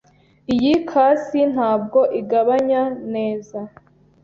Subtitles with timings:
[0.53, 2.81] Iyi kasi ntabwo igabanya
[3.13, 3.59] neza.